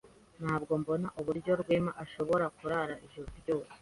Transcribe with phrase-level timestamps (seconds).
[0.41, 3.69] Ntabwo mbona uburyo Rwema ashobora kurara ijoro ryose